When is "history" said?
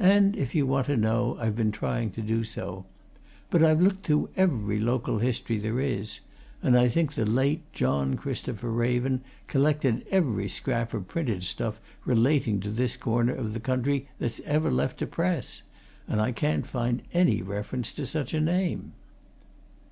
5.20-5.56